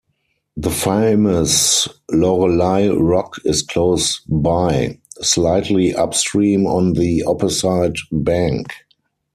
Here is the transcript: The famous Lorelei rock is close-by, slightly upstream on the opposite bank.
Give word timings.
The 0.57 0.71
famous 0.71 1.87
Lorelei 2.09 2.89
rock 2.89 3.35
is 3.45 3.61
close-by, 3.61 4.97
slightly 5.21 5.93
upstream 5.93 6.65
on 6.65 6.93
the 6.93 7.21
opposite 7.27 7.97
bank. 8.11 8.65